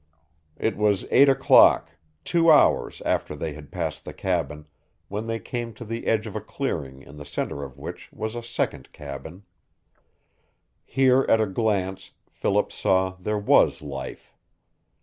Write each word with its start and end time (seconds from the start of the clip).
It 0.57 0.77
was 0.77 1.05
eight 1.11 1.29
o'clock 1.29 1.91
two 2.23 2.51
hours 2.51 3.03
after 3.05 3.35
they 3.35 3.53
had 3.53 3.71
passed 3.71 4.03
the 4.03 4.15
cabin 4.15 4.65
when 5.09 5.27
they 5.27 5.37
came 5.37 5.75
to 5.75 5.85
the 5.85 6.07
edge 6.07 6.25
of 6.25 6.35
a 6.35 6.41
clearing 6.41 7.03
in 7.03 7.17
the 7.17 7.23
center 7.23 7.63
of 7.63 7.77
which 7.77 8.11
was 8.11 8.33
a 8.35 8.41
second 8.41 8.91
cabin. 8.93 9.43
Here 10.85 11.23
at 11.29 11.39
a 11.39 11.45
glance 11.45 12.13
Philip 12.31 12.71
saw 12.71 13.15
there 13.19 13.37
was 13.37 13.83
life. 13.83 14.33